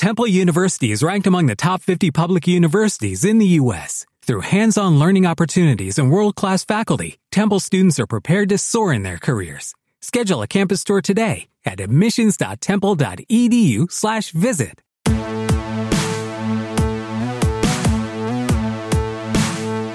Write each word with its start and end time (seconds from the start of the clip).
Temple 0.00 0.26
University 0.26 0.90
is 0.92 1.02
ranked 1.02 1.26
among 1.26 1.44
the 1.44 1.54
top 1.54 1.82
50 1.82 2.10
public 2.10 2.48
universities 2.48 3.22
in 3.22 3.36
the 3.36 3.48
U.S. 3.60 4.06
Through 4.22 4.40
hands-on 4.40 4.98
learning 4.98 5.26
opportunities 5.26 5.98
and 5.98 6.10
world-class 6.10 6.64
faculty, 6.64 7.18
Temple 7.30 7.60
students 7.60 8.00
are 8.00 8.06
prepared 8.06 8.48
to 8.48 8.56
soar 8.56 8.94
in 8.94 9.02
their 9.02 9.18
careers. 9.18 9.74
Schedule 10.00 10.40
a 10.40 10.46
campus 10.46 10.84
tour 10.84 11.02
today 11.02 11.48
at 11.66 11.80
admissions.temple.edu/visit. 11.80 14.80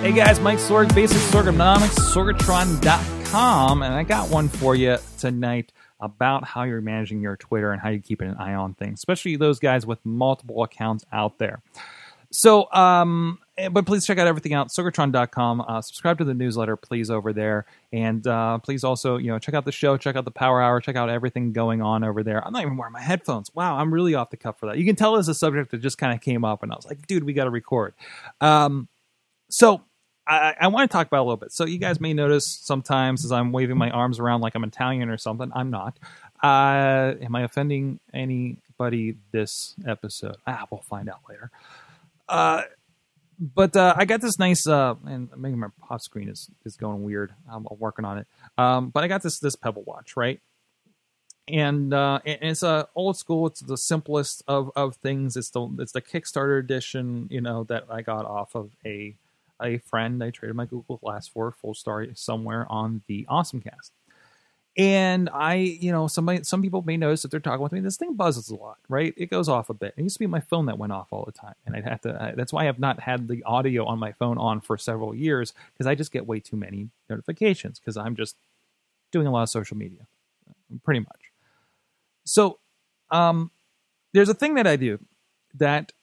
Hey 0.04 0.14
guys, 0.14 0.40
Mike 0.40 0.60
Sorg, 0.60 0.94
Basic 0.94 1.18
Sorganomics, 1.18 1.98
Sorgatron.com, 2.14 3.82
and 3.82 3.96
I 3.96 4.04
got 4.04 4.30
one 4.30 4.50
for 4.50 4.76
you 4.76 4.98
tonight 5.18 5.72
about 6.06 6.46
how 6.46 6.64
you're 6.64 6.82
managing 6.82 7.22
your 7.22 7.36
Twitter 7.36 7.72
and 7.72 7.82
how 7.82 7.90
you 7.90 8.00
keep 8.00 8.22
an 8.22 8.36
eye 8.36 8.54
on 8.54 8.74
things, 8.76 9.00
especially 9.00 9.36
those 9.36 9.60
guys 9.60 9.86
with 9.86 10.00
multiple 10.05 10.64
accounts 10.64 11.04
out 11.12 11.38
there. 11.40 11.62
So, 12.32 12.72
um, 12.73 13.40
but 13.72 13.86
please 13.86 14.05
check 14.05 14.18
out 14.18 14.27
everything 14.27 14.54
out 14.54 14.68
sorgatron.com. 14.68 15.62
Uh, 15.62 15.82
subscribe 15.82 16.18
to 16.18 16.26
the 16.26 16.34
newsletter, 16.34 16.76
please, 16.76 17.10
over 17.10 17.32
there, 17.32 17.66
and 17.94 18.26
uh, 18.27 18.58
please 18.58 18.84
also, 18.84 19.18
you 19.18 19.27
know, 19.27 19.40
check 19.40 19.55
out 19.55 19.63
the 19.63 19.72
show, 19.72 19.96
check 19.96 20.16
out 20.16 20.26
the 20.26 20.32
Power 20.32 20.62
Hour, 20.62 20.82
check 20.82 20.96
out 20.96 21.10
everything 21.10 21.54
going 21.54 21.82
on 21.82 22.04
over 22.04 22.24
there. 22.24 22.46
I'm 22.46 22.52
not 22.52 22.62
even 22.63 22.76
wearing 22.76 22.94
my 22.94 23.02
headphones. 23.02 23.49
Wow, 23.54 23.77
I'm 23.77 23.94
really 23.94 24.16
off 24.16 24.30
the 24.32 24.38
cuff 24.38 24.60
for 24.60 24.66
that. 24.68 24.77
You 24.77 24.85
can 24.85 24.96
tell 24.96 25.16
it's 25.16 25.30
a 25.30 25.34
subject 25.34 25.72
that 25.72 25.77
just 25.77 25.98
kind 25.98 26.13
of 26.13 26.22
came 26.22 26.44
up, 26.44 26.62
and 26.63 26.72
I 26.72 26.76
was 26.76 26.85
like, 26.85 27.08
dude, 27.08 27.24
we 27.24 27.34
got 27.34 27.46
to 27.46 27.49
record. 27.49 27.94
Um, 28.41 28.90
so 29.49 29.82
I, 30.27 30.55
I 30.61 30.67
want 30.67 30.89
to 30.89 30.95
talk 30.95 31.07
about 31.07 31.21
a 31.21 31.25
little 31.25 31.38
bit. 31.38 31.52
So 31.52 31.65
you 31.65 31.77
guys 31.77 31.99
may 31.99 32.13
notice 32.13 32.59
sometimes 32.63 33.23
as 33.25 33.31
I'm 33.31 33.52
waving 33.52 33.77
my 33.77 33.89
arms 33.89 34.20
around 34.20 34.41
like 34.41 34.55
I'm 34.55 34.63
Italian 34.63 35.09
or 35.09 35.17
something. 35.17 35.51
I'm 35.53 35.70
not. 35.70 35.98
Uh, 36.41 37.13
am 37.21 37.35
I 37.35 37.43
offending 37.43 37.99
anybody 38.13 39.17
this 39.31 39.75
episode? 39.88 40.38
Ah, 40.48 40.65
we'll 40.71 40.81
find 40.81 41.09
out 41.09 41.21
later. 41.29 41.51
Uh, 42.27 42.63
but 43.39 43.75
uh, 43.75 43.93
I 43.98 44.05
got 44.05 44.21
this 44.21 44.40
nice, 44.40 44.65
uh, 44.67 44.95
and 45.05 45.29
maybe 45.35 45.55
my 45.55 45.67
pop 45.82 46.01
screen 46.01 46.29
is 46.29 46.49
is 46.65 46.77
going 46.77 47.04
weird. 47.04 47.34
I'm 47.51 47.67
working 47.77 48.05
on 48.05 48.20
it. 48.20 48.27
Um, 48.57 48.89
but 48.89 49.04
I 49.04 49.07
got 49.07 49.23
this 49.23 49.39
this 49.39 49.55
Pebble 49.55 49.84
watch, 49.85 50.15
right? 50.15 50.39
And, 51.48 51.93
uh, 51.93 52.21
and 52.26 52.39
it's 52.41 52.63
a 52.63 52.87
old 52.95 53.17
school. 53.17 53.45
It's 53.45 53.62
the 53.62 53.77
simplest 53.77 54.41
of, 54.48 54.71
of 54.76 54.95
things. 54.95 55.35
It's 55.37 55.51
the 55.51 55.70
it's 55.79 55.91
the 55.91 56.01
Kickstarter 56.01 56.60
edition, 56.60 57.27
you 57.29 57.39
know, 57.39 57.65
that 57.65 57.85
I 57.89 58.01
got 58.01 58.26
off 58.26 58.55
of 58.55 58.71
a 58.84 59.15
a 59.61 59.77
friend 59.79 60.23
I 60.23 60.29
traded 60.29 60.55
my 60.55 60.65
Google 60.65 60.98
Glass 60.98 61.27
for, 61.27 61.51
full 61.51 61.73
story 61.73 62.11
somewhere 62.15 62.65
on 62.70 63.03
the 63.07 63.25
Awesome 63.29 63.61
Cast. 63.61 63.91
And 64.78 65.29
I, 65.34 65.56
you 65.56 65.91
know, 65.91 66.07
somebody, 66.07 66.44
some 66.44 66.61
people 66.61 66.81
may 66.81 66.97
notice 66.97 67.22
that 67.22 67.31
they're 67.31 67.39
talking 67.39 67.61
with 67.63 67.72
me. 67.72 67.79
This 67.79 67.95
thing 67.95 68.16
buzzes 68.16 68.50
a 68.50 68.56
lot, 68.56 68.78
right? 68.89 69.13
It 69.16 69.29
goes 69.29 69.47
off 69.47 69.69
a 69.69 69.73
bit. 69.73 69.94
It 69.95 70.03
used 70.03 70.16
to 70.16 70.19
be 70.19 70.28
my 70.28 70.41
phone 70.41 70.66
that 70.66 70.78
went 70.78 70.91
off 70.91 71.07
all 71.11 71.23
the 71.25 71.31
time, 71.31 71.56
and 71.66 71.75
I'd 71.75 71.85
have 71.85 72.01
to. 72.01 72.33
that's 72.35 72.51
why 72.51 72.67
I've 72.67 72.79
not 72.79 73.00
had 73.00 73.29
the 73.29 73.41
audio 73.44 73.85
on 73.85 74.00
my 74.00 74.11
phone 74.11 74.38
on 74.38 74.59
for 74.59 74.78
several 74.78 75.16
years 75.16 75.53
because 75.73 75.88
I 75.88 75.95
just 75.95 76.11
get 76.11 76.28
way 76.28 76.41
too 76.41 76.57
many 76.57 76.89
notifications 77.09 77.79
because 77.79 77.95
I'm 77.95 78.17
just 78.17 78.35
doing 79.13 79.28
a 79.28 79.31
lot 79.31 79.44
of 79.44 79.50
social 79.50 79.78
media, 79.78 80.07
pretty 80.83 81.00
much. 81.00 81.31
So, 82.25 82.59
um, 83.11 83.51
there's 84.13 84.29
a 84.29 84.33
thing 84.33 84.56
that 84.56 84.67
I 84.67 84.75
do 84.75 85.00
that 85.53 85.94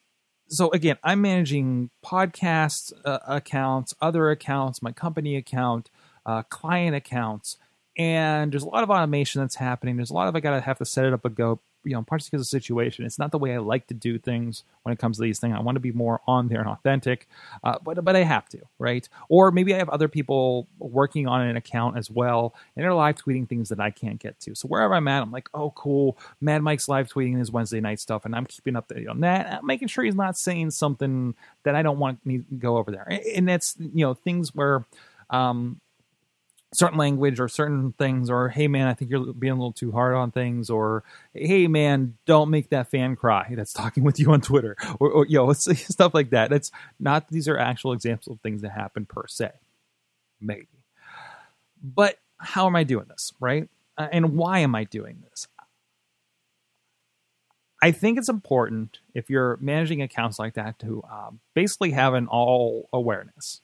so 0.53 0.71
again, 0.73 0.99
I'm 1.03 1.23
managing 1.23 1.91
podcast 2.05 2.93
uh, 3.05 3.21
accounts, 3.27 3.95
other 4.03 4.31
accounts, 4.31 4.83
my 4.83 4.93
company 4.93 5.37
account, 5.37 5.91
uh, 6.27 6.43
client 6.43 6.95
accounts, 6.95 7.57
and 7.97 8.53
there's 8.53 8.63
a 8.63 8.69
lot 8.69 8.83
of 8.83 8.91
automation 8.91 9.41
that's 9.41 9.57
happening. 9.57 9.97
There's 9.97 10.11
a 10.11 10.15
lot 10.15 10.29
of 10.29 10.37
I 10.37 10.41
gotta 10.41 10.61
have 10.61 10.79
to 10.79 10.85
set 10.85 11.05
it 11.05 11.13
up 11.13 11.25
a 11.25 11.31
go 11.31 11.61
you 11.85 11.93
know, 11.93 12.03
partially 12.03 12.29
because 12.31 12.47
of 12.47 12.51
the 12.51 12.61
situation. 12.61 13.05
It's 13.05 13.19
not 13.19 13.33
the 13.33 13.39
way 13.39 13.55
I 13.55 13.59
like 13.59 13.89
to 13.89 13.95
do 13.95 14.19
things 14.19 14.65
when 14.83 14.93
it 14.93 14.99
comes 14.99 15.17
to 15.17 15.23
these 15.23 15.39
things. 15.39 15.55
I 15.57 15.63
want 15.63 15.77
to 15.77 15.81
be 15.81 15.93
more 15.93 16.21
on 16.27 16.49
there 16.49 16.61
and 16.61 16.69
authentic, 16.69 17.29
uh, 17.65 17.79
but 17.83 18.03
but 18.05 18.17
I 18.17 18.23
have 18.23 18.49
to, 18.51 18.61
right? 18.79 19.09
Or 19.29 19.51
maybe 19.51 19.75
I 19.75 19.79
have 19.79 19.89
other 19.89 20.09
people 20.09 20.69
working 20.79 21.27
on 21.27 21.43
an 21.43 21.57
account 21.57 21.97
as 21.97 22.11
well, 22.11 22.55
and 22.77 22.85
they're 22.85 22.95
live 22.95 23.17
tweeting 23.17 23.49
things 23.49 23.69
that 23.71 23.81
I 23.81 23.91
can't 23.91 24.21
get 24.21 24.39
to. 24.41 24.55
So 24.55 24.69
wherever 24.69 24.95
I'm 24.95 25.09
at, 25.09 25.23
I'm 25.23 25.33
like, 25.33 25.49
oh, 25.55 25.71
cool. 25.71 26.19
Mad 26.41 26.63
Mike's 26.63 26.89
live 26.89 27.09
tweeting 27.09 27.39
his 27.39 27.51
Wednesday 27.51 27.81
night 27.81 28.01
stuff, 28.01 28.25
and 28.25 28.35
I'm 28.35 28.47
keeping 28.47 28.77
up 28.77 28.93
on 29.09 29.21
that, 29.21 29.53
I'm 29.53 29.67
making 29.67 29.89
sure 29.89 30.05
he's 30.05 30.15
not 30.15 30.37
saying 30.37 30.71
something 30.73 31.35
that 31.65 31.75
I 31.75 31.83
don't 31.83 31.99
want 31.99 32.25
me 32.25 32.39
to 32.39 32.45
go 32.59 32.77
over 32.77 32.91
there. 32.91 33.21
And 33.35 33.49
that's 33.49 33.77
you 33.79 34.07
know 34.07 34.15
things 34.15 34.55
where. 34.55 34.85
Um, 35.31 35.81
certain 36.75 36.99
language 36.99 37.39
or 37.39 37.49
certain 37.49 37.93
things 37.93 38.31
or 38.31 38.49
hey 38.49 38.67
man 38.67 38.89
i 38.89 38.95
think 38.95 39.11
you're 39.11 39.33
being 39.35 39.53
a 39.53 39.57
little 39.57 39.73
too 39.73 39.93
hard 39.93 40.15
on 40.15 40.31
things 40.31 40.71
or 40.71 41.05
hey 41.35 41.67
man 41.67 42.17
don't 42.25 42.49
make 42.49 42.71
that 42.71 42.91
fan 42.91 43.15
cry 43.15 43.53
that's 43.55 43.73
talking 43.73 44.05
with 44.05 44.19
you 44.19 44.33
on 44.33 44.41
twitter 44.41 44.75
or, 44.99 45.11
or 45.11 45.27
you 45.27 45.37
know 45.37 45.53
stuff 45.73 46.15
like 46.15 46.31
that. 46.31 46.51
That's 46.51 46.71
not 46.99 47.29
these 47.29 47.49
are 47.49 47.59
actual 47.59 47.93
examples 47.93 48.37
of 48.37 48.41
things 48.41 48.63
that 48.63 48.73
happen 48.73 49.07
per 49.07 49.27
se. 49.27 49.51
Maybe. 50.41 50.69
But 51.83 52.19
how 52.39 52.67
am 52.67 52.77
i 52.77 52.85
doing 52.85 53.07
this 53.09 53.33
right? 53.41 53.69
Uh, 53.97 54.09
and 54.11 54.37
why 54.37 54.61
am 54.61 54.75
i 54.75 54.85
doing 54.85 55.23
this? 55.29 55.47
I 57.85 57.91
think 57.91 58.17
it's 58.17 58.29
important 58.29 59.01
if 59.13 59.29
you're 59.29 59.59
managing 59.61 60.03
accounts 60.03 60.39
like 60.39 60.55
that 60.55 60.79
to 60.81 61.03
um, 61.11 61.41
basically 61.53 61.91
have 61.91 62.15
an 62.15 62.29
all 62.29 62.89
awareness, 62.93 63.61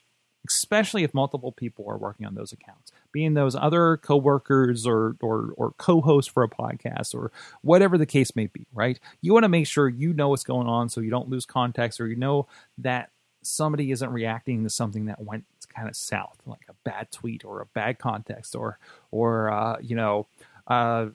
especially 0.47 1.05
if 1.05 1.15
multiple 1.15 1.53
people 1.53 1.85
are 1.89 1.99
working 1.99 2.27
on 2.27 2.35
those 2.35 2.53
accounts, 2.53 2.93
being 3.13 3.35
those 3.35 3.55
other 3.55 3.97
coworkers 3.99 4.87
or 4.87 5.17
or 5.21 5.53
or 5.57 5.73
co-hosts 5.79 6.31
for 6.33 6.43
a 6.43 6.49
podcast 6.49 7.15
or 7.15 7.33
whatever 7.63 7.99
the 7.99 8.07
case 8.07 8.35
may 8.37 8.47
be, 8.47 8.67
right? 8.73 8.99
You 9.21 9.33
want 9.33 9.45
to 9.45 9.49
make 9.49 9.67
sure 9.67 9.89
you 9.89 10.13
know 10.13 10.29
what's 10.29 10.45
going 10.45 10.67
on 10.67 10.89
so 10.89 11.01
you 11.01 11.11
don't 11.11 11.29
lose 11.29 11.47
context 11.47 12.01
or 12.01 12.07
you 12.07 12.17
know 12.17 12.47
that 12.79 13.11
somebody 13.43 13.91
isn't 13.91 14.11
reacting 14.11 14.65
to 14.65 14.71
something 14.71 15.07
that 15.07 15.23
went 15.23 15.45
kind 15.75 15.89
of 15.89 15.97
south, 15.97 16.39
like 16.47 16.65
a 16.69 16.75
bad 16.85 17.11
tweet 17.13 17.45
or 17.45 17.61
a 17.61 17.67
bad 17.67 17.99
context 17.99 18.55
or 18.55 18.79
or 19.11 19.51
uh, 19.51 19.77
you 19.81 19.97
know 19.97 20.27
uh, 20.67 21.07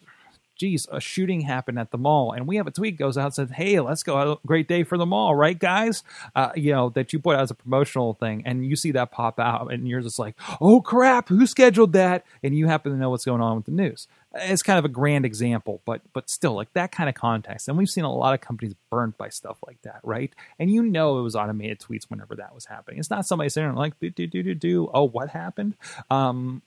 geez, 0.64 0.88
a 0.94 1.02
shooting 1.02 1.42
happened 1.42 1.78
at 1.78 1.92
the 1.92 1.98
mall, 1.98 2.32
and 2.32 2.48
we 2.48 2.56
have 2.56 2.68
a 2.68 2.72
tweet 2.72 2.98
goes 2.98 3.18
out 3.18 3.36
says, 3.36 3.50
"Hey, 3.52 3.82
let's 3.82 4.02
go, 4.02 4.40
great 4.46 4.66
day 4.66 4.84
for 4.84 4.98
the 4.98 5.06
mall, 5.06 5.36
right, 5.36 5.60
guys?" 5.60 6.04
Uh, 6.38 6.52
you 6.56 6.72
know 6.72 6.88
that 6.92 7.12
you 7.12 7.20
put 7.20 7.36
out 7.36 7.42
as 7.42 7.52
a 7.52 7.54
promotional 7.54 8.14
thing, 8.14 8.44
and 8.46 8.66
you 8.66 8.78
see 8.78 8.92
that 8.92 9.12
pop 9.12 9.42
out, 9.42 9.74
and 9.74 9.90
you're 9.90 10.00
just 10.00 10.20
like, 10.20 10.36
"Oh 10.62 10.80
crap, 10.80 11.28
who 11.28 11.46
scheduled 11.46 11.92
that?" 11.94 12.24
And 12.42 12.56
you 12.56 12.68
happen 12.68 12.94
to 12.94 12.98
know 12.98 13.10
what's 13.10 13.26
going 13.26 13.42
on 13.42 13.58
with 13.58 13.66
the 13.66 13.72
news. 13.72 14.08
It's 14.36 14.64
kind 14.64 14.80
of 14.80 14.86
a 14.86 14.90
grand 14.90 15.26
example, 15.26 15.82
but 15.84 16.02
but 16.14 16.30
still, 16.30 16.54
like 16.54 16.72
that 16.74 16.94
kind 16.94 17.10
of 17.10 17.16
context, 17.16 17.68
and 17.68 17.78
we've 17.78 17.90
seen 17.90 18.06
a 18.06 18.16
lot 18.16 18.34
of 18.34 18.40
companies 18.40 18.74
burned 18.90 19.18
by 19.18 19.28
stuff 19.28 19.58
like 19.68 19.82
that, 19.82 20.00
right? 20.02 20.32
And 20.60 20.72
you 20.72 20.82
know 20.82 21.20
it 21.20 21.24
was 21.24 21.36
automated 21.36 21.80
tweets 21.80 22.06
whenever 22.10 22.36
that 22.38 22.56
was 22.56 22.66
happening. 22.66 23.00
It's 23.00 23.10
not 23.10 23.26
somebody 23.26 23.50
sitting 23.50 23.76
like, 23.76 24.00
"Do 24.00 24.10
do 24.10 24.28
do 24.28 24.42
do 24.44 24.56
do." 24.56 24.90
Oh, 24.94 25.04
what 25.04 25.30
happened? 25.30 25.76
Um, 26.10 26.62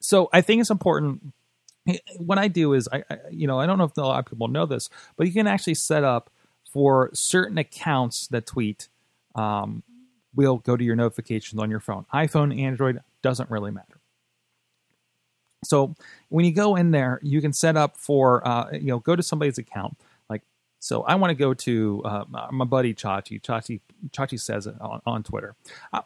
so 0.00 0.28
I 0.32 0.40
think 0.40 0.60
it's 0.60 0.70
important 0.70 1.32
what 2.18 2.38
I 2.38 2.48
do 2.48 2.72
is 2.72 2.88
I, 2.92 3.04
I, 3.10 3.18
you 3.30 3.46
know 3.46 3.58
I 3.58 3.66
don't 3.66 3.78
know 3.78 3.84
if 3.84 3.96
a 3.96 4.00
lot 4.00 4.18
of 4.18 4.26
people 4.26 4.48
know 4.48 4.66
this, 4.66 4.88
but 5.16 5.26
you 5.26 5.32
can 5.32 5.46
actually 5.46 5.74
set 5.74 6.04
up 6.04 6.30
for 6.72 7.10
certain 7.14 7.58
accounts 7.58 8.28
that 8.28 8.46
tweet 8.46 8.88
um, 9.34 9.82
will 10.34 10.58
go 10.58 10.76
to 10.76 10.84
your 10.84 10.96
notifications 10.96 11.60
on 11.60 11.70
your 11.70 11.80
phone. 11.80 12.04
iPhone, 12.12 12.58
Android 12.60 13.00
doesn't 13.22 13.50
really 13.50 13.70
matter. 13.70 14.00
So 15.64 15.94
when 16.28 16.44
you 16.44 16.52
go 16.52 16.76
in 16.76 16.92
there, 16.92 17.18
you 17.22 17.40
can 17.40 17.52
set 17.52 17.76
up 17.76 17.96
for 17.96 18.46
uh, 18.46 18.70
you 18.72 18.86
know 18.86 18.98
go 19.00 19.16
to 19.16 19.22
somebody's 19.22 19.58
account 19.58 19.96
so 20.80 21.02
I 21.02 21.16
want 21.16 21.30
to 21.30 21.34
go 21.34 21.54
to 21.54 22.02
uh, 22.04 22.24
my 22.50 22.64
buddy 22.64 22.94
Chachi. 22.94 23.40
Chachi 23.40 23.80
Chachi 24.10 24.40
says 24.40 24.66
on, 24.66 25.00
on 25.04 25.22
Twitter. 25.22 25.56
Uh, 25.92 26.02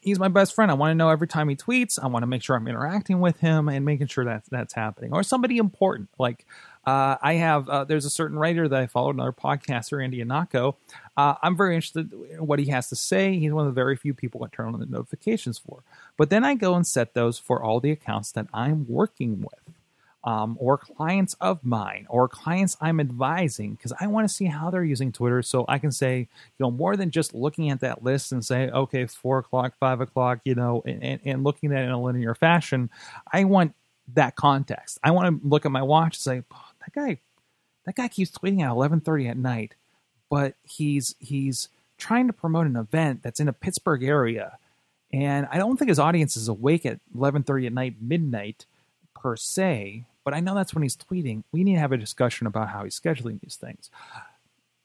he's 0.00 0.18
my 0.18 0.28
best 0.28 0.54
friend. 0.54 0.70
I 0.70 0.74
want 0.74 0.90
to 0.92 0.94
know 0.94 1.10
every 1.10 1.28
time 1.28 1.48
he 1.48 1.56
tweets. 1.56 1.98
I 2.02 2.06
want 2.06 2.22
to 2.22 2.26
make 2.26 2.42
sure 2.42 2.56
I'm 2.56 2.66
interacting 2.66 3.20
with 3.20 3.38
him 3.40 3.68
and 3.68 3.84
making 3.84 4.06
sure 4.06 4.24
that 4.24 4.44
that's 4.50 4.74
happening. 4.74 5.12
Or 5.12 5.22
somebody 5.22 5.58
important. 5.58 6.08
Like 6.18 6.46
uh, 6.86 7.16
I 7.20 7.34
have, 7.34 7.68
uh, 7.68 7.84
there's 7.84 8.04
a 8.04 8.10
certain 8.10 8.38
writer 8.38 8.66
that 8.66 8.80
I 8.80 8.86
follow, 8.86 9.10
another 9.10 9.32
podcaster, 9.32 10.02
Andy 10.02 10.24
Ihnatko. 10.24 10.76
Uh, 11.16 11.34
I'm 11.42 11.56
very 11.56 11.74
interested 11.74 12.12
in 12.12 12.46
what 12.46 12.58
he 12.58 12.66
has 12.70 12.88
to 12.88 12.96
say. 12.96 13.38
He's 13.38 13.52
one 13.52 13.66
of 13.66 13.74
the 13.74 13.78
very 13.78 13.96
few 13.96 14.14
people 14.14 14.42
I 14.44 14.48
turn 14.54 14.72
on 14.72 14.80
the 14.80 14.86
notifications 14.86 15.58
for. 15.58 15.82
But 16.16 16.30
then 16.30 16.44
I 16.44 16.54
go 16.54 16.74
and 16.74 16.86
set 16.86 17.14
those 17.14 17.38
for 17.38 17.62
all 17.62 17.80
the 17.80 17.90
accounts 17.90 18.32
that 18.32 18.46
I'm 18.52 18.86
working 18.88 19.40
with 19.40 19.73
um, 20.24 20.56
or 20.58 20.78
clients 20.78 21.34
of 21.40 21.62
mine 21.64 22.06
or 22.08 22.28
clients 22.28 22.76
I'm 22.80 22.98
advising 22.98 23.74
because 23.74 23.92
I 24.00 24.06
want 24.06 24.26
to 24.26 24.34
see 24.34 24.46
how 24.46 24.70
they're 24.70 24.82
using 24.82 25.12
Twitter 25.12 25.42
so 25.42 25.66
I 25.68 25.78
can 25.78 25.92
say, 25.92 26.18
you 26.18 26.26
know, 26.58 26.70
more 26.70 26.96
than 26.96 27.10
just 27.10 27.34
looking 27.34 27.70
at 27.70 27.80
that 27.80 28.02
list 28.02 28.32
and 28.32 28.42
say, 28.42 28.70
okay, 28.70 29.04
four 29.04 29.38
o'clock, 29.38 29.74
five 29.78 30.00
o'clock, 30.00 30.40
you 30.44 30.54
know, 30.54 30.82
and, 30.86 31.20
and 31.24 31.44
looking 31.44 31.72
at 31.72 31.82
it 31.82 31.84
in 31.84 31.90
a 31.90 32.00
linear 32.00 32.34
fashion. 32.34 32.88
I 33.30 33.44
want 33.44 33.74
that 34.14 34.34
context. 34.34 34.98
I 35.04 35.10
want 35.10 35.42
to 35.42 35.46
look 35.46 35.66
at 35.66 35.72
my 35.72 35.82
watch 35.82 36.16
and 36.16 36.22
say, 36.22 36.42
oh, 36.50 36.68
that 36.80 36.92
guy, 36.94 37.18
that 37.84 37.94
guy 37.94 38.08
keeps 38.08 38.30
tweeting 38.30 38.62
at 38.62 38.70
11:30 38.70 39.28
at 39.28 39.36
night, 39.36 39.74
but 40.30 40.54
he's 40.62 41.14
he's 41.18 41.68
trying 41.98 42.26
to 42.28 42.32
promote 42.32 42.66
an 42.66 42.76
event 42.76 43.22
that's 43.22 43.40
in 43.40 43.48
a 43.48 43.52
Pittsburgh 43.52 44.02
area, 44.02 44.58
and 45.12 45.46
I 45.50 45.58
don't 45.58 45.76
think 45.76 45.90
his 45.90 45.98
audience 45.98 46.34
is 46.34 46.48
awake 46.48 46.86
at 46.86 47.00
11:30 47.14 47.66
at 47.66 47.72
night, 47.74 47.96
midnight 48.00 48.64
per 49.14 49.36
se 49.36 50.06
but 50.24 50.34
I 50.34 50.40
know 50.40 50.54
that's 50.54 50.74
when 50.74 50.82
he's 50.82 50.96
tweeting. 50.96 51.44
We 51.52 51.64
need 51.64 51.74
to 51.74 51.80
have 51.80 51.92
a 51.92 51.96
discussion 51.98 52.46
about 52.46 52.70
how 52.70 52.84
he's 52.84 52.98
scheduling 52.98 53.40
these 53.40 53.56
things. 53.56 53.90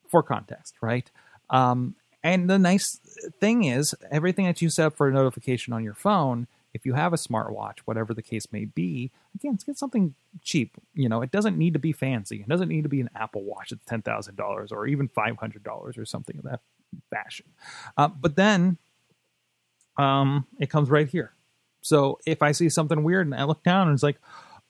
for 0.09 0.23
context, 0.23 0.75
right? 0.81 1.09
Um, 1.49 1.95
and 2.23 2.49
the 2.49 2.59
nice 2.59 2.99
thing 3.39 3.63
is, 3.63 3.95
everything 4.11 4.45
that 4.45 4.61
you 4.61 4.69
set 4.69 4.87
up 4.87 4.97
for 4.97 5.07
a 5.07 5.13
notification 5.13 5.71
on 5.71 5.83
your 5.83 5.93
phone, 5.93 6.47
if 6.73 6.85
you 6.85 6.93
have 6.93 7.13
a 7.13 7.17
smartwatch, 7.17 7.79
whatever 7.85 8.13
the 8.13 8.21
case 8.21 8.51
may 8.51 8.65
be, 8.65 9.11
again, 9.35 9.57
get 9.65 9.77
something 9.77 10.15
cheap. 10.41 10.75
You 10.93 11.07
know, 11.09 11.21
it 11.21 11.31
doesn't 11.31 11.57
need 11.57 11.73
to 11.73 11.79
be 11.79 11.93
fancy. 11.93 12.41
It 12.41 12.49
doesn't 12.49 12.67
need 12.67 12.83
to 12.83 12.89
be 12.89 13.01
an 13.01 13.09
Apple 13.15 13.43
Watch 13.43 13.69
that's 13.69 13.85
ten 13.85 14.01
thousand 14.01 14.35
dollars 14.35 14.71
or 14.71 14.85
even 14.85 15.07
five 15.07 15.37
hundred 15.37 15.63
dollars 15.63 15.97
or 15.97 16.05
something 16.05 16.37
of 16.37 16.43
that 16.43 16.59
fashion. 17.09 17.45
Uh, 17.97 18.09
but 18.09 18.35
then, 18.35 18.77
um, 19.97 20.45
it 20.59 20.69
comes 20.69 20.89
right 20.89 21.07
here. 21.07 21.31
So 21.81 22.19
if 22.25 22.41
I 22.41 22.51
see 22.51 22.69
something 22.69 23.03
weird 23.03 23.27
and 23.27 23.35
I 23.35 23.45
look 23.45 23.63
down 23.63 23.87
and 23.87 23.95
it's 23.95 24.03
like, 24.03 24.19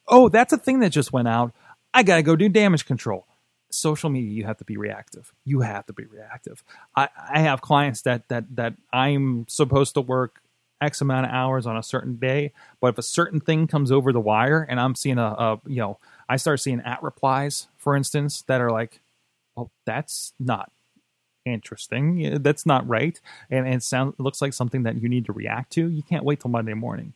oh, 0.10 0.30
that's 0.30 0.54
a 0.54 0.58
thing 0.58 0.80
that 0.80 0.90
just 0.90 1.14
went 1.14 1.28
out. 1.28 1.54
I 1.94 2.04
gotta 2.04 2.24
go 2.24 2.36
do 2.36 2.50
damage 2.50 2.86
control. 2.86 3.26
Social 3.72 4.10
media 4.10 4.32
you 4.32 4.46
have 4.46 4.58
to 4.58 4.66
be 4.66 4.78
reactive. 4.78 5.34
You 5.46 5.62
have 5.62 5.86
to 5.88 5.94
be 5.94 6.06
reactive. 6.06 6.64
I, 6.96 7.10
I 7.32 7.40
have 7.42 7.62
clients 7.62 8.02
that 8.04 8.28
that 8.30 8.56
that 8.56 8.74
i'm 8.92 9.46
supposed 9.48 9.94
to 9.96 10.02
work 10.02 10.42
x 10.82 11.02
amount 11.02 11.26
of 11.26 11.32
hours 11.32 11.68
on 11.68 11.78
a 11.78 11.84
certain 11.84 12.16
day 12.16 12.54
but 12.82 12.88
if 12.88 12.98
a 12.98 13.04
certain 13.04 13.40
thing 13.42 13.68
comes 13.68 13.92
over 13.92 14.14
the 14.14 14.20
wire 14.20 14.66
and 14.70 14.80
i'm 14.80 14.96
seeing 14.96 15.18
a, 15.18 15.26
a 15.26 15.62
you 15.68 15.78
know 15.78 16.00
i 16.30 16.38
start 16.38 16.60
seeing 16.60 16.80
at 16.82 17.04
replies 17.04 17.68
for 17.78 17.96
instance 17.96 18.44
that 18.44 18.62
are 18.62 18.72
like 18.72 19.02
well 19.56 19.72
that's 19.86 20.34
not 20.40 20.72
interesting. 21.46 22.42
That's 22.42 22.66
not 22.66 22.88
right. 22.88 23.20
And, 23.50 23.66
and 23.66 23.76
it 23.76 23.84
sounds 23.84 24.16
looks 24.20 24.42
like 24.42 24.54
something 24.54 24.84
that 24.84 25.02
you 25.02 25.10
need 25.10 25.26
to 25.26 25.34
react 25.34 25.72
to. 25.74 25.90
You 25.90 26.04
can't 26.04 26.24
wait 26.24 26.40
till 26.42 26.52
monday 26.52 26.74
morning 26.74 27.14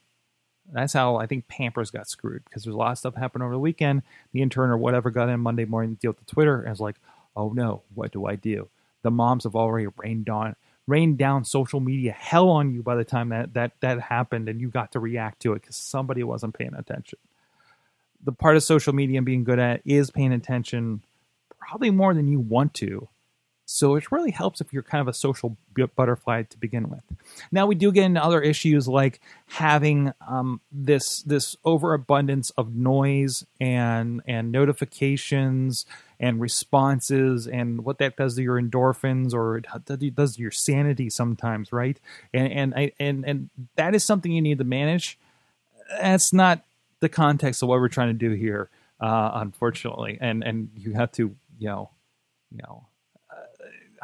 that's 0.74 0.94
how 0.94 1.18
I 1.18 1.28
think 1.28 1.48
Pampers 1.48 1.92
got 1.92 2.10
screwed 2.10 2.44
because 2.46 2.64
there's 2.64 2.76
a 2.76 2.78
lot 2.78 2.92
of 2.92 2.98
stuff 2.98 3.16
happened 3.16 3.44
over 3.44 3.54
the 3.54 3.60
weekend. 3.60 4.04
The 4.32 4.42
intern 4.42 4.72
or 4.72 4.78
whatever 4.78 5.12
got 5.12 5.30
in 5.30 5.40
Monday 5.40 5.66
morning 5.66 5.96
to 5.96 6.02
deal 6.02 6.12
with 6.12 6.26
the 6.26 6.34
Twitter 6.34 6.62
and 6.62 6.70
was 6.70 6.80
like, 6.80 6.96
oh 7.36 7.50
no, 7.50 7.84
what 7.94 8.12
do 8.12 8.26
I 8.26 8.36
do? 8.36 8.70
The 9.04 9.12
moms 9.12 9.44
have 9.44 9.56
already 9.56 9.88
rained 9.98 10.30
on 10.30 10.56
rained 10.86 11.18
down 11.18 11.46
social 11.46 11.80
media 11.80 12.12
hell 12.12 12.50
on 12.50 12.74
you 12.74 12.84
by 12.84 12.96
the 12.96 13.06
time 13.06 13.30
that 13.30 13.54
that 13.54 13.72
that 13.80 14.02
happened 14.02 14.50
and 14.50 14.60
you 14.60 14.70
got 14.70 14.92
to 14.92 15.00
react 15.00 15.42
to 15.42 15.54
it 15.54 15.62
because 15.62 15.76
somebody 15.76 16.24
wasn't 16.24 16.54
paying 16.54 16.74
attention. 16.74 17.20
The 18.24 18.32
part 18.32 18.56
of 18.56 18.64
social 18.64 18.94
media 18.94 19.18
and 19.18 19.26
being 19.26 19.44
good 19.44 19.60
at 19.60 19.82
is 19.86 20.12
paying 20.12 20.34
attention 20.34 21.04
probably 21.60 21.92
more 21.92 22.14
than 22.14 22.28
you 22.28 22.40
want 22.40 22.74
to 22.76 23.08
so 23.74 23.96
it 23.96 24.12
really 24.12 24.30
helps 24.30 24.62
if 24.62 24.72
you're 24.72 24.84
kind 24.84 25.02
of 25.02 25.08
a 25.08 25.14
social 25.14 25.58
butterfly 25.96 26.44
to 26.44 26.58
begin 26.60 26.90
with. 26.90 27.02
Now 27.52 27.66
we 27.66 27.74
do 27.74 27.92
get 27.92 28.04
into 28.04 28.24
other 28.24 28.40
issues 28.40 28.88
like 28.88 29.20
having 29.48 30.14
um, 30.28 30.62
this 30.72 31.24
this 31.24 31.56
overabundance 31.66 32.52
of 32.52 32.76
noise 32.76 33.44
and 33.60 34.22
and 34.28 34.52
notifications 34.52 35.88
and 36.20 36.40
responses 36.40 37.48
and 37.48 37.84
what 37.84 37.98
that 37.98 38.16
does 38.16 38.36
to 38.36 38.44
your 38.44 38.62
endorphins 38.62 39.34
or 39.34 39.58
it 39.58 39.66
does 40.16 40.36
to 40.36 40.42
your 40.44 40.52
sanity 40.52 41.10
sometimes, 41.10 41.74
right? 41.74 42.00
And 42.32 42.76
and 42.76 42.92
and 43.00 43.26
and 43.26 43.50
that 43.76 43.96
is 43.96 44.06
something 44.06 44.32
you 44.32 44.42
need 44.44 44.60
to 44.60 44.64
manage. 44.64 45.18
That's 46.00 46.32
not 46.32 46.64
the 47.00 47.10
context 47.10 47.64
of 47.64 47.70
what 47.70 47.80
we're 47.80 47.90
trying 47.90 48.10
to 48.10 48.14
do 48.14 48.32
here, 48.34 48.70
uh, 49.00 49.32
unfortunately. 49.34 50.20
And 50.22 50.44
and 50.44 50.70
you 50.78 50.94
have 50.94 51.12
to 51.14 51.36
you 51.58 51.68
know 51.68 51.90
you 52.52 52.60
know 52.60 52.86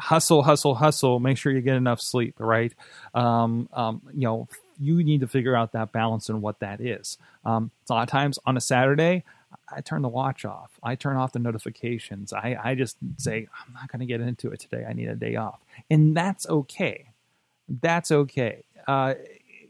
hustle, 0.00 0.42
hustle, 0.42 0.74
hustle. 0.74 1.20
Make 1.20 1.38
sure 1.38 1.52
you 1.52 1.60
get 1.60 1.76
enough 1.76 2.00
sleep, 2.00 2.34
right? 2.38 2.72
Um, 3.14 3.68
um, 3.72 4.02
you 4.12 4.22
know, 4.22 4.48
you 4.80 5.04
need 5.04 5.20
to 5.20 5.28
figure 5.28 5.54
out 5.54 5.72
that 5.72 5.92
balance 5.92 6.28
and 6.28 6.40
what 6.40 6.60
that 6.60 6.80
is. 6.80 7.18
Um, 7.44 7.70
a 7.88 7.92
lot 7.92 8.02
of 8.02 8.08
times 8.08 8.38
on 8.46 8.56
a 8.56 8.60
Saturday, 8.60 9.24
I 9.70 9.80
turn 9.82 10.02
the 10.02 10.08
watch 10.08 10.44
off. 10.44 10.70
I 10.82 10.94
turn 10.94 11.16
off 11.16 11.32
the 11.32 11.38
notifications. 11.38 12.32
I, 12.32 12.58
I 12.62 12.74
just 12.74 12.96
say, 13.18 13.46
I'm 13.66 13.74
not 13.74 13.90
going 13.92 14.00
to 14.00 14.06
get 14.06 14.20
into 14.20 14.50
it 14.50 14.60
today. 14.60 14.86
I 14.88 14.92
need 14.92 15.08
a 15.08 15.14
day 15.14 15.36
off. 15.36 15.60
And 15.90 16.16
that's 16.16 16.48
okay. 16.48 17.10
That's 17.68 18.10
okay. 18.10 18.64
Uh, 18.88 19.14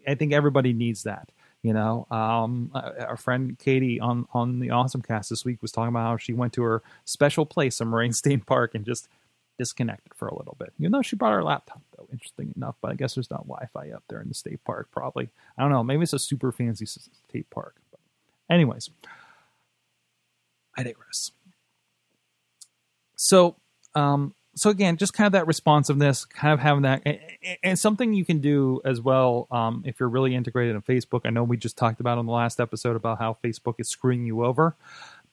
I 0.07 0.15
think 0.15 0.33
everybody 0.33 0.73
needs 0.73 1.03
that. 1.03 1.29
You 1.63 1.75
know, 1.75 2.07
um, 2.11 2.71
our 2.73 3.19
friend 3.19 3.59
Katie 3.59 4.01
on, 4.01 4.27
on 4.33 4.61
the 4.61 4.71
Awesome 4.71 5.03
Cast 5.03 5.29
this 5.29 5.45
week 5.45 5.61
was 5.61 5.73
talking 5.73 5.91
about 5.91 6.07
how 6.07 6.17
she 6.17 6.33
went 6.33 6.55
to 6.55 6.63
her 6.63 6.83
special 7.05 7.45
place 7.45 7.83
in 7.83 7.89
Moraine 7.89 8.15
State 8.15 8.47
Park 8.47 8.75
and 8.75 8.87
just 8.87 9.09
disconnected 9.61 10.15
for 10.15 10.27
a 10.27 10.35
little 10.35 10.57
bit. 10.59 10.73
Even 10.79 10.91
though 10.91 11.03
she 11.03 11.17
brought 11.17 11.35
her 11.35 11.45
laptop, 11.45 11.83
though, 11.95 12.09
interesting 12.11 12.51
enough. 12.57 12.77
But 12.81 12.93
I 12.93 12.95
guess 12.95 13.15
there's 13.15 13.31
not 13.31 13.47
Wi-Fi 13.47 13.95
up 13.95 14.03
there 14.09 14.23
in 14.23 14.29
the 14.29 14.35
state 14.35 14.65
park. 14.65 14.89
Probably, 14.91 15.29
I 15.59 15.63
don't 15.63 15.71
know. 15.71 15.85
Maybe 15.85 16.03
it's 16.03 16.15
a 16.15 16.19
super 16.19 16.51
fancy 16.51 16.87
state 16.87 17.51
park. 17.51 17.77
But 17.91 18.01
anyways, 18.49 18.89
I 20.79 20.83
digress. 20.83 21.33
So, 23.17 23.57
um, 23.95 24.35
so 24.55 24.71
again, 24.71 24.97
just 24.97 25.13
kind 25.13 25.27
of 25.27 25.33
that 25.33 25.47
responsiveness, 25.47 26.25
kind 26.25 26.55
of 26.55 26.61
having 26.61 26.85
that, 26.85 27.03
and, 27.05 27.19
and 27.63 27.79
something 27.79 28.15
you 28.15 28.25
can 28.25 28.39
do 28.41 28.81
as 28.87 28.99
well 28.99 29.47
um, 29.51 29.83
if 29.85 30.01
you're 30.01 30.09
really 30.09 30.35
integrated 30.35 30.75
in 30.75 30.81
Facebook. 30.81 31.21
I 31.25 31.31
know 31.31 31.45
we 31.45 31.59
just 31.59 31.77
talked 31.77 32.01
about 32.01 32.17
on 32.17 32.25
the 32.25 32.33
last 32.33 32.61
episode 32.61 32.97
about 32.97 33.19
how 33.19 33.37
Facebook 33.45 33.75
is 33.79 33.91
screwing 33.91 34.25
you 34.25 34.43
over, 34.43 34.75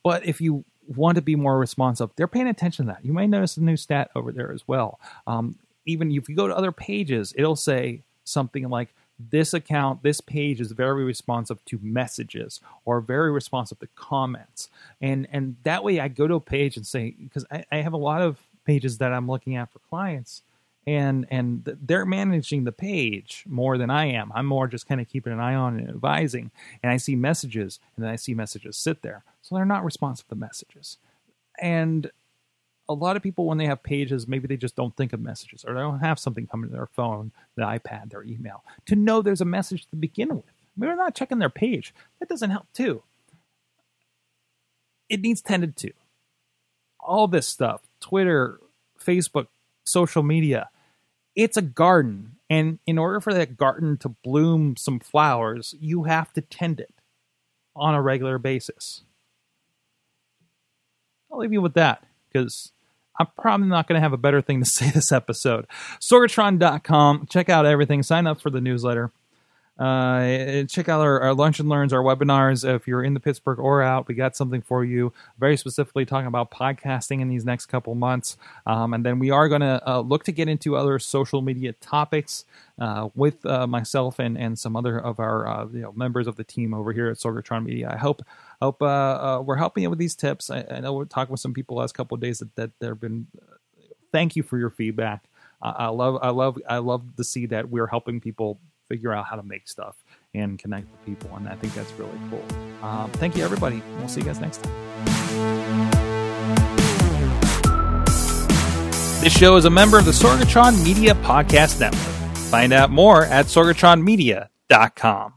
but 0.04 0.26
if 0.26 0.42
you 0.42 0.66
want 0.88 1.16
to 1.16 1.22
be 1.22 1.36
more 1.36 1.58
responsive, 1.58 2.10
they're 2.16 2.28
paying 2.28 2.48
attention 2.48 2.86
to 2.86 2.94
that. 2.94 3.06
You 3.06 3.14
may 3.14 3.28
notice 3.28 3.58
a 3.58 3.62
new 3.62 3.78
stat 3.78 4.10
over 4.16 4.32
there 4.32 4.52
as 4.52 4.68
well. 4.68 5.00
Um, 5.26 5.56
even 5.86 6.12
if 6.12 6.28
you 6.30 6.36
go 6.36 6.48
to 6.48 6.56
other 6.56 6.72
pages, 6.72 7.34
it'll 7.38 7.56
say 7.56 8.02
something 8.24 8.70
like, 8.70 8.90
this 9.20 9.56
account, 9.56 10.04
this 10.04 10.22
page 10.22 10.62
is 10.62 10.72
very 10.72 11.04
responsive 11.04 11.64
to 11.66 11.80
messages 11.82 12.62
or 12.86 13.02
very 13.02 13.32
responsive 13.32 13.80
to 13.80 13.88
comments. 13.96 14.70
And 15.02 15.28
and 15.32 15.56
that 15.64 15.84
way 15.84 16.00
I 16.00 16.08
go 16.08 16.28
to 16.28 16.36
a 16.36 16.40
page 16.40 16.78
and 16.78 16.86
say, 16.86 17.16
because 17.18 17.44
I, 17.50 17.66
I 17.72 17.78
have 17.78 17.94
a 17.94 17.98
lot 17.98 18.22
of 18.22 18.40
pages 18.64 19.00
that 19.00 19.12
I'm 19.12 19.28
looking 19.28 19.56
at 19.56 19.72
for 19.72 19.80
clients 19.80 20.44
and 20.88 21.28
and 21.30 21.78
they're 21.82 22.06
managing 22.06 22.64
the 22.64 22.72
page 22.72 23.44
more 23.46 23.78
than 23.78 23.90
I 23.90 24.06
am. 24.06 24.32
I'm 24.34 24.46
more 24.46 24.68
just 24.68 24.88
kind 24.88 25.02
of 25.02 25.10
keeping 25.10 25.34
an 25.34 25.40
eye 25.42 25.54
on 25.54 25.78
and 25.78 25.90
advising. 25.90 26.50
And 26.82 26.92
I 26.92 26.96
see 26.98 27.16
messages, 27.16 27.80
and 27.96 28.06
then 28.06 28.12
I 28.12 28.16
see 28.16 28.34
messages 28.34 28.78
sit 28.78 29.02
there, 29.02 29.24
so 29.42 29.54
they're 29.54 29.66
not 29.66 29.84
responsive 29.84 30.30
to 30.30 30.36
messages. 30.36 30.98
And 31.62 32.10
a 32.88 32.94
lot 32.94 33.18
of 33.18 33.22
people, 33.22 33.46
when 33.46 33.58
they 33.58 33.66
have 33.66 33.84
pages, 33.84 34.30
maybe 34.30 34.48
they 34.48 34.56
just 34.56 34.78
don't 34.78 34.96
think 34.96 35.12
of 35.12 35.20
messages, 35.20 35.66
or 35.66 35.74
they 35.74 35.82
don't 35.82 36.00
have 36.00 36.18
something 36.18 36.48
coming 36.48 36.70
to 36.70 36.76
their 36.76 36.88
phone, 36.88 37.34
the 37.56 37.64
iPad, 37.64 38.10
their 38.10 38.24
email, 38.24 38.64
to 38.86 38.96
know 38.96 39.22
there's 39.22 39.42
a 39.42 39.46
message 39.46 39.88
to 39.88 39.98
begin 39.98 40.30
with. 40.30 40.46
Maybe 40.78 40.88
they're 40.88 40.96
not 40.96 41.16
checking 41.16 41.40
their 41.40 41.50
page. 41.50 41.94
That 42.20 42.30
doesn't 42.30 42.52
help 42.52 42.68
too. 42.74 43.04
It 45.10 45.20
needs 45.20 45.42
tended 45.42 45.76
to. 45.78 45.92
All 47.02 47.28
this 47.28 47.48
stuff, 47.48 47.82
Twitter, 48.00 48.60
Facebook, 49.02 49.48
social 49.84 50.24
media 50.24 50.70
it's 51.38 51.56
a 51.56 51.62
garden. 51.62 52.34
And 52.50 52.80
in 52.86 52.98
order 52.98 53.22
for 53.22 53.34
that 53.34 53.56
garden 53.56 53.98
to 53.98 54.10
bloom 54.10 54.76
some 54.78 55.00
flowers, 55.00 55.76
you 55.80 56.04
have 56.04 56.34
to 56.34 56.42
tend 56.42 56.80
it 56.80 56.94
on 57.76 57.94
a 57.94 58.02
regular 58.02 58.40
basis. 58.40 59.04
I'll 61.32 61.40
leave 61.40 61.54
you 61.54 61.62
with 61.62 61.76
that 61.76 62.04
because 62.28 62.72
I'm 63.20 63.28
probably 63.38 63.68
not 63.68 63.88
going 63.88 63.98
to 63.98 64.02
have 64.02 64.14
a 64.14 64.18
better 64.18 64.42
thing 64.42 64.62
to 64.62 64.66
say 64.70 64.90
this 64.90 65.12
episode. 65.12 65.68
Sorgatron.com. 66.12 67.28
Check 67.30 67.50
out 67.50 67.66
everything. 67.66 68.02
Sign 68.02 68.28
up 68.28 68.42
for 68.42 68.50
the 68.50 68.62
newsletter. 68.62 69.12
Uh, 69.80 70.64
check 70.64 70.90
out 70.90 71.02
our, 71.02 71.20
our, 71.20 71.34
lunch 71.36 71.60
and 71.60 71.70
learns, 71.70 71.94
our 71.94 72.02
webinars. 72.02 72.68
If 72.68 72.88
you're 72.88 73.04
in 73.04 73.14
the 73.14 73.20
Pittsburgh 73.20 73.60
or 73.60 73.84
out, 73.84 74.08
we 74.08 74.16
got 74.16 74.36
something 74.36 74.62
for 74.62 74.84
you. 74.84 75.14
Very 75.40 75.56
specifically 75.56 76.04
talking 76.04 76.26
about 76.26 76.50
podcasting 76.50 77.22
in 77.22 77.30
these 77.30 77.46
next 77.46 77.68
couple 77.68 77.94
months, 77.94 78.38
um, 78.66 78.96
and 78.96 79.06
then 79.06 79.20
we 79.20 79.30
are 79.30 79.48
going 79.48 79.62
to 79.62 79.82
uh, 79.88 80.00
look 80.00 80.24
to 80.24 80.32
get 80.32 80.50
into 80.50 80.76
other 80.76 80.98
social 80.98 81.44
media 81.44 81.74
topics 81.74 82.46
uh, 82.80 83.10
with 83.14 83.46
uh, 83.46 83.68
myself 83.68 84.18
and 84.18 84.36
and 84.36 84.58
some 84.58 84.76
other 84.76 85.00
of 85.00 85.20
our 85.20 85.48
uh, 85.48 85.66
you 85.72 85.82
know, 85.82 85.92
members 85.92 86.26
of 86.26 86.38
the 86.38 86.44
team 86.44 86.74
over 86.74 86.92
here 86.92 87.10
at 87.10 87.18
Sorgatron 87.18 87.64
Media. 87.64 87.92
I 87.94 87.98
hope 87.98 88.24
hope 88.60 88.82
uh, 88.82 89.44
we're 89.46 89.58
helping 89.58 89.84
you 89.84 89.92
with 89.92 90.00
these 90.00 90.16
tips. 90.16 90.50
I, 90.50 90.66
I 90.72 90.80
know 90.80 90.94
we're 90.94 91.06
talking 91.06 91.32
with 91.32 91.42
some 91.42 91.54
people 91.54 91.78
last 91.78 91.94
couple 91.94 92.16
of 92.16 92.22
days 92.22 92.40
that 92.40 92.56
that 92.56 92.72
there 92.80 92.92
have 92.92 93.02
been. 93.02 93.28
thank 94.12 94.36
you 94.36 94.42
for 94.42 94.58
your 94.58 94.72
feedback. 94.72 95.26
I 95.62 95.88
love 95.88 96.18
I 96.22 96.30
love 96.30 96.58
I 96.68 96.78
love 96.78 97.16
to 97.18 97.24
see 97.24 97.46
that 97.48 97.70
we're 97.70 97.88
helping 97.88 98.22
people 98.22 98.60
figure 98.88 99.14
out 99.14 99.26
how 99.26 99.36
to 99.36 99.44
make 99.44 99.68
stuff 99.68 99.96
and 100.34 100.58
connect 100.60 100.88
with 100.92 101.06
people. 101.06 101.36
And 101.36 101.48
I 101.48 101.56
think 101.56 101.74
that's 101.74 101.92
really 101.94 102.20
cool. 102.30 102.44
Um, 102.82 103.12
thank 103.12 103.36
you, 103.36 103.44
everybody. 103.44 103.82
We'll 103.98 104.08
see 104.08 104.22
you 104.22 104.26
guys 104.26 104.40
next 104.40 104.64
time. 104.64 105.92
This 109.22 109.38
show 109.38 109.58
is 109.58 109.66
a 109.66 109.70
member 109.70 109.98
of 109.98 110.06
the 110.06 110.12
Sorgatron 110.12 110.84
Media 110.84 111.16
Podcast 111.16 111.80
Network. 111.80 112.02
Find 112.50 112.72
out 112.72 112.92
more 112.92 113.26
at 113.26 113.48
sorgatronmedia.com. 113.48 115.37